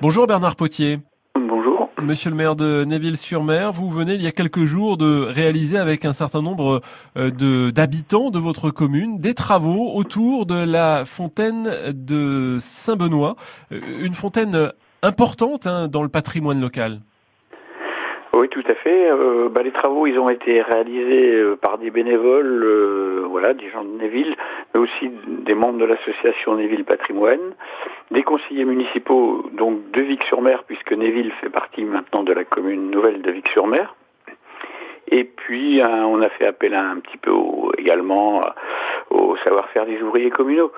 Bonjour 0.00 0.28
Bernard 0.28 0.54
Potier. 0.54 0.98
Bonjour. 1.34 1.90
Monsieur 2.00 2.30
le 2.30 2.36
maire 2.36 2.54
de 2.54 2.84
Néville-sur-Mer, 2.84 3.72
vous 3.72 3.90
venez 3.90 4.14
il 4.14 4.22
y 4.22 4.28
a 4.28 4.30
quelques 4.30 4.64
jours 4.64 4.96
de 4.96 5.24
réaliser 5.24 5.76
avec 5.76 6.04
un 6.04 6.12
certain 6.12 6.40
nombre 6.40 6.82
euh, 7.16 7.30
de 7.32 7.70
d'habitants 7.70 8.30
de 8.30 8.38
votre 8.38 8.70
commune 8.70 9.18
des 9.18 9.34
travaux 9.34 9.90
autour 9.96 10.46
de 10.46 10.54
la 10.54 11.04
fontaine 11.04 11.68
de 11.92 12.58
Saint-Benoît, 12.60 13.34
Euh, 13.72 13.80
une 14.00 14.14
fontaine 14.14 14.70
importante 15.02 15.66
hein, 15.66 15.88
dans 15.88 16.04
le 16.04 16.08
patrimoine 16.08 16.60
local. 16.60 17.00
Oui, 18.34 18.48
tout 18.50 18.62
à 18.68 18.74
fait. 18.74 19.10
Euh, 19.10 19.48
bah, 19.48 19.62
les 19.64 19.72
travaux, 19.72 20.06
ils 20.06 20.18
ont 20.18 20.28
été 20.28 20.62
réalisés 20.62 21.34
euh, 21.34 21.56
par 21.56 21.78
des 21.78 21.90
bénévoles, 21.90 22.62
euh, 22.62 23.26
voilà, 23.28 23.52
des 23.52 23.68
gens 23.70 23.82
de 23.82 23.98
Néville, 23.98 24.36
mais 24.72 24.80
aussi 24.80 25.10
des 25.44 25.54
membres 25.54 25.78
de 25.78 25.84
l'association 25.84 26.54
Néville 26.54 26.84
Patrimoine, 26.84 27.54
des 28.10 28.22
conseillers 28.22 28.64
municipaux, 28.64 29.48
donc 29.52 29.90
de 29.90 30.02
Vic-sur-Mer, 30.02 30.64
puisque 30.64 30.92
Néville 30.92 31.32
fait 31.40 31.50
partie 31.50 31.84
maintenant 31.84 32.22
de 32.22 32.32
la 32.32 32.44
commune 32.44 32.90
nouvelle 32.90 33.20
de 33.22 33.30
Vic-sur-Mer. 33.30 33.94
Et 35.10 35.24
puis, 35.24 35.80
hein, 35.80 36.04
on 36.06 36.20
a 36.22 36.28
fait 36.30 36.46
appel 36.46 36.74
un, 36.74 36.90
un 36.92 37.00
petit 37.00 37.16
peu 37.16 37.30
au- 37.30 37.72
également 37.78 38.40
euh, 38.42 38.48
au 39.10 39.36
savoir-faire 39.38 39.86
des 39.86 40.00
ouvriers 40.02 40.30
communaux. 40.30 40.70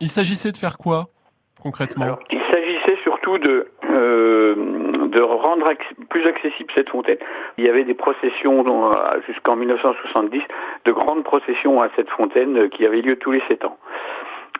Il 0.00 0.08
s'agissait 0.08 0.52
de 0.52 0.56
faire 0.56 0.78
quoi 0.78 1.06
concrètement? 1.62 2.04
Alors, 2.04 2.18
il 2.30 2.40
s'agissait 2.52 2.98
surtout 3.02 3.38
de, 3.38 3.66
euh, 3.90 4.54
de 5.08 5.20
rendre 5.22 5.70
plus 6.10 6.26
accessible 6.26 6.70
cette 6.76 6.90
fontaine. 6.90 7.16
Il 7.56 7.64
y 7.64 7.68
avait 7.70 7.84
des 7.84 7.94
processions 7.94 8.64
euh, 8.92 9.20
jusqu'en 9.26 9.56
1970, 9.56 10.42
de 10.84 10.92
grandes 10.92 11.24
processions 11.24 11.80
à 11.80 11.88
cette 11.96 12.10
fontaine 12.10 12.56
euh, 12.58 12.68
qui 12.68 12.84
avaient 12.86 13.00
lieu 13.00 13.16
tous 13.16 13.30
les 13.32 13.42
sept 13.48 13.64
ans. 13.64 13.78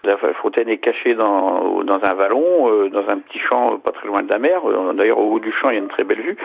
La 0.04 0.16
fontaine 0.34 0.68
est 0.68 0.78
cachée 0.78 1.14
dans, 1.14 1.82
dans 1.82 2.00
un 2.02 2.14
vallon, 2.14 2.70
euh, 2.70 2.88
dans 2.90 3.04
un 3.08 3.18
petit 3.18 3.38
champ 3.38 3.72
euh, 3.72 3.76
pas 3.78 3.92
très 3.92 4.06
loin 4.06 4.22
de 4.22 4.30
la 4.30 4.38
mer. 4.38 4.60
Euh, 4.68 4.92
D'ailleurs, 4.92 5.18
au 5.18 5.32
haut 5.32 5.38
du 5.40 5.52
champ, 5.52 5.70
il 5.70 5.74
y 5.74 5.78
a 5.78 5.80
une 5.80 5.88
très 5.88 6.04
belle 6.04 6.20
vue. 6.20 6.36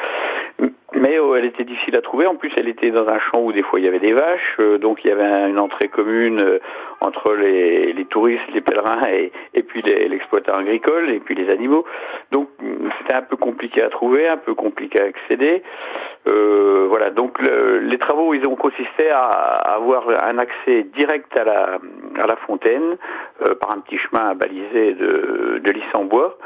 Mais 0.94 1.20
euh, 1.20 1.36
elle 1.36 1.46
était 1.46 1.64
difficile 1.66 1.96
à 1.98 2.02
trouver. 2.02 2.26
En 2.26 2.36
plus, 2.36 2.52
elle 2.58 2.68
était 2.68 2.90
dans 2.92 3.08
un 3.08 3.20
champ 3.20 3.42
où 3.42 3.52
des 3.52 3.62
fois 3.64 3.80
il 3.80 3.86
y 3.86 3.88
avait 3.88 4.00
des 4.00 4.14
vaches. 4.14 4.58
donc, 4.82 5.04
il 5.04 5.10
y 5.10 5.12
avait 5.12 5.24
un- 5.24 5.48
une 5.50 5.60
entrée 5.60 5.88
commune 5.88 6.60
entre 7.02 7.34
les, 7.34 7.94
les 7.94 8.06
touristes, 8.06 8.42
les 8.54 8.62
pèlerins 8.62 9.08
et, 9.10 9.32
et 9.54 9.64
puis 9.64 9.82
l'exploitant 9.84 10.56
agricole 10.56 11.10
et 11.12 11.20
puis 11.20 11.36
les 11.36 11.50
animaux. 11.52 11.86
Donc, 12.32 12.50
c'était 13.00 13.14
un 13.16 13.22
peu 13.22 13.38
compliqué 13.38 13.82
à 13.84 13.90
trouver, 13.90 14.28
un 14.28 14.38
peu 14.38 14.54
compliqué 14.56 15.00
à 15.02 15.06
accéder. 15.06 15.62
Voilà. 16.26 17.10
Donc, 17.12 17.40
le- 17.40 17.80
les 17.80 17.98
travaux, 17.98 18.34
ils 18.34 18.46
ont 18.48 18.56
consisté 18.56 19.10
à, 19.10 19.26
à 19.30 19.76
avoir 19.76 20.08
un 20.24 20.38
accès 20.38 20.84
direct 20.96 21.36
à 21.38 21.44
la, 21.44 21.80
à 22.22 22.28
la 22.28 22.36
fontaine 22.48 22.98
euh, 23.42 23.56
par 23.56 23.72
un 23.72 23.80
petit 23.80 23.98
chemin 23.98 24.36
balisé 24.36 24.94
de, 24.94 25.62
de 25.64 25.72
lisse 25.72 25.84
en 25.96 26.06
bois. 26.06 26.38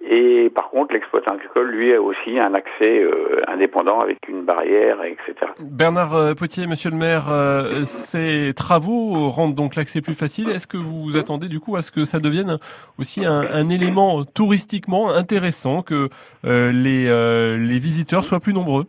Et 0.00 0.50
par 0.54 0.70
contre, 0.70 0.94
l'exploitant 0.94 1.34
agricole, 1.34 1.70
lui, 1.70 1.92
a 1.94 2.00
aussi 2.00 2.38
un 2.38 2.54
accès 2.54 3.02
euh, 3.02 3.36
indépendant 3.48 4.00
avec 4.00 4.18
une 4.28 4.44
barrière, 4.44 5.02
etc. 5.04 5.52
Bernard 5.60 6.14
euh, 6.14 6.34
Potier, 6.34 6.66
monsieur 6.66 6.90
le 6.90 6.96
maire, 6.96 7.24
ces 7.84 8.52
travaux 8.56 9.28
rendent 9.28 9.54
donc 9.54 9.76
l'accès 9.76 10.00
plus 10.00 10.14
facile. 10.14 10.48
Est-ce 10.50 10.66
que 10.66 10.78
vous 10.78 11.02
vous 11.02 11.16
attendez 11.16 11.48
du 11.48 11.60
coup 11.60 11.76
à 11.76 11.82
ce 11.82 11.90
que 11.90 12.04
ça 12.04 12.18
devienne 12.18 12.58
aussi 12.98 13.24
un, 13.26 13.40
un 13.40 13.68
élément 13.68 14.24
touristiquement 14.24 15.10
intéressant, 15.10 15.82
que 15.82 16.08
les, 16.44 17.04
les 17.58 17.78
visiteurs 17.78 18.24
soient 18.24 18.40
plus 18.40 18.54
nombreux? 18.54 18.86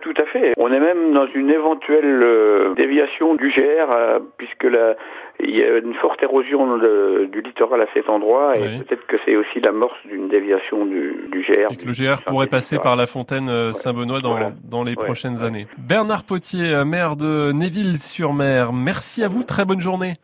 Tout 0.00 0.14
à 0.18 0.24
fait. 0.26 0.54
On 0.56 0.72
est 0.72 0.80
même 0.80 1.12
dans 1.12 1.26
une 1.34 1.50
éventuelle 1.50 2.20
euh, 2.24 2.74
déviation 2.74 3.34
du 3.34 3.50
GR, 3.50 3.94
euh, 3.96 4.18
puisque 4.38 4.64
la, 4.64 4.94
il 5.40 5.56
y 5.56 5.62
a 5.62 5.78
une 5.78 5.94
forte 5.94 6.22
érosion 6.22 6.76
de- 6.78 7.28
du 7.30 7.40
littoral 7.42 7.80
à 7.82 7.86
cet 7.94 8.08
endroit, 8.08 8.56
et 8.56 8.60
Oui. 8.62 8.78
peut-être 8.80 9.06
que 9.06 9.16
c'est 9.24 9.36
aussi 9.36 9.60
l'amorce 9.60 9.98
d'une 10.06 10.28
déviation 10.28 10.84
du, 10.86 11.28
du 11.30 11.40
GR. 11.42 11.70
et 11.72 11.76
que 11.76 11.86
le 11.86 11.92
GR 11.92 12.22
pourrait 12.24 12.46
passer 12.46 12.78
par 12.78 12.96
la 12.96 13.06
fontaine 13.06 13.48
euh, 13.48 13.72
Saint-Benoît 13.72 14.20
dans, 14.20 14.32
Voilà. 14.32 14.52
dans 14.64 14.82
les 14.84 14.92
Ouais. 14.96 15.04
prochaines 15.04 15.36
Ouais. 15.38 15.46
années. 15.46 15.66
Bernard 15.78 16.24
Potier, 16.24 16.72
euh, 16.74 16.84
maire 16.84 17.16
de 17.16 17.52
Néville-sur-Mer, 17.52 18.72
merci 18.72 19.22
à 19.22 19.28
vous, 19.28 19.42
très 19.44 19.64
bonne 19.64 19.80
journée. 19.80 20.14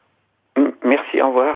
Merci, 0.85 1.21
au 1.23 1.29
revoir. 1.29 1.47